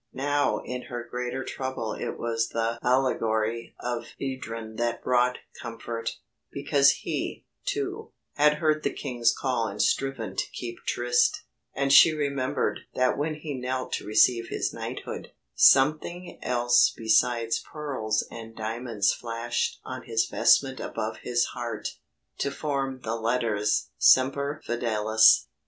[0.13, 6.17] Now in her greater trouble it was the allegory of Edryn that brought comfort,
[6.51, 11.43] because he, too, had heard the King's call and striven to keep tryst,
[11.75, 18.25] and she remembered that when he knelt to receive his knighthood, something else besides pearls
[18.31, 21.99] and diamonds flashed on his vestment above his heart,
[22.39, 25.45] to form the letters "semper fidelis."